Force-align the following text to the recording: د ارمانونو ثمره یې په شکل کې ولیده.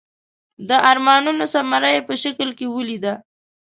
د 0.67 0.69
ارمانونو 0.91 1.43
ثمره 1.53 1.89
یې 1.95 2.01
په 2.07 2.13
شکل 2.23 2.49
کې 2.57 2.65
ولیده. 2.69 3.13